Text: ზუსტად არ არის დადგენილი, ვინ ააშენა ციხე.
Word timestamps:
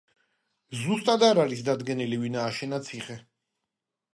ზუსტად 0.77 1.25
არ 1.27 1.41
არის 1.43 1.61
დადგენილი, 1.67 2.19
ვინ 2.25 2.39
ააშენა 2.45 2.81
ციხე. 2.89 3.19